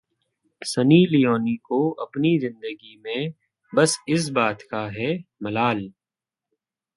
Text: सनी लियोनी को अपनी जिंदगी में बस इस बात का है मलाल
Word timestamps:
सनी 0.61 0.95
लियोनी 1.05 1.55
को 1.63 1.79
अपनी 2.01 2.37
जिंदगी 2.39 2.95
में 2.97 3.33
बस 3.73 3.97
इस 4.09 4.29
बात 4.29 4.61
का 4.61 4.85
है 4.89 5.13
मलाल 5.43 5.89